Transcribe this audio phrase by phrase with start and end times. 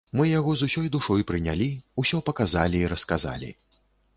[0.19, 1.67] Мы яго з усёй душой прынялі,
[2.05, 3.49] усё паказалі і расказалі.